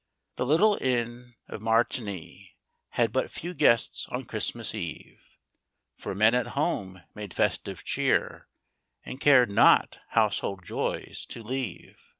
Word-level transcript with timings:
'JpHE 0.35 0.47
little 0.47 0.77
Inn 0.81 1.35
of 1.47 1.61
Martigny 1.61 2.55
Had 2.89 3.11
but 3.13 3.29
few 3.29 3.53
guests 3.53 4.07
on 4.09 4.25
Christmas 4.25 4.73
Eve, 4.73 5.21
For 5.95 6.15
men 6.15 6.33
at 6.33 6.47
home 6.57 7.03
made 7.13 7.35
festive 7.35 7.83
cheer, 7.83 8.47
And 9.05 9.19
cared 9.21 9.51
not 9.51 9.99
household 10.07 10.65
joys 10.65 11.27
to 11.27 11.43
leave. 11.43 11.99